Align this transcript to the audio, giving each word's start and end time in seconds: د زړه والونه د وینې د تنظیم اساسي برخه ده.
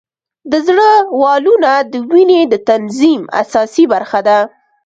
د 0.51 0.53
زړه 0.67 0.89
والونه 1.21 1.71
د 1.91 1.93
وینې 2.09 2.41
د 2.51 2.55
تنظیم 2.69 3.21
اساسي 3.41 3.85
برخه 3.93 4.19
ده. 4.27 4.39